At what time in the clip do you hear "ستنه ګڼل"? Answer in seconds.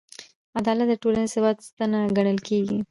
1.67-2.37